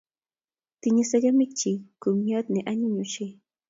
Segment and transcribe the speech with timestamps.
[0.81, 3.33] Tinyei sekemik chik kumiat ne anyiny ochei